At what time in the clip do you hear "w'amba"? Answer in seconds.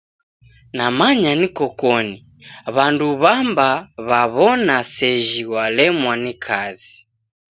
3.21-3.69